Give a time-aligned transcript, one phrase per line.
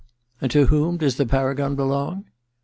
[0.01, 0.03] ^
[0.41, 2.25] And to whom does the paragon belong